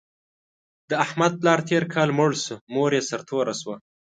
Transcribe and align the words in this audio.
د 0.89 0.91
احمد 1.05 1.33
پلار 1.41 1.59
تېر 1.69 1.83
کال 1.93 2.09
مړ 2.17 2.31
شو، 2.43 2.55
مور 2.73 2.91
یې 2.97 3.01
سرتوره 3.09 3.53
شوه. 3.61 3.75